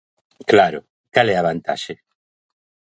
[0.51, 0.79] Claro,
[1.13, 1.93] ¿cal é a vantaxe?